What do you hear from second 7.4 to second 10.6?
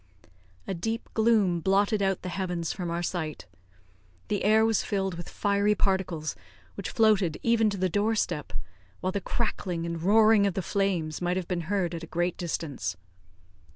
even to the door step while the crackling and roaring of